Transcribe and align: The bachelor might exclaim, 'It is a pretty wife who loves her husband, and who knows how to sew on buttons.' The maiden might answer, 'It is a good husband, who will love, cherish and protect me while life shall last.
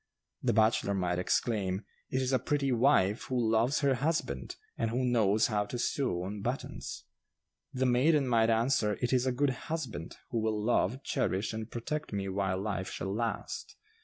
The 0.41 0.51
bachelor 0.51 0.95
might 0.95 1.19
exclaim, 1.19 1.85
'It 2.09 2.23
is 2.23 2.33
a 2.33 2.39
pretty 2.39 2.71
wife 2.71 3.25
who 3.25 3.37
loves 3.51 3.81
her 3.81 3.93
husband, 3.93 4.55
and 4.75 4.89
who 4.89 5.05
knows 5.05 5.45
how 5.45 5.67
to 5.67 5.77
sew 5.77 6.23
on 6.23 6.41
buttons.' 6.41 7.03
The 7.71 7.85
maiden 7.85 8.27
might 8.27 8.49
answer, 8.49 8.95
'It 8.99 9.13
is 9.13 9.27
a 9.27 9.31
good 9.31 9.51
husband, 9.69 10.17
who 10.31 10.39
will 10.39 10.59
love, 10.59 11.03
cherish 11.03 11.53
and 11.53 11.69
protect 11.69 12.13
me 12.13 12.29
while 12.29 12.59
life 12.59 12.89
shall 12.89 13.13
last. 13.13 13.75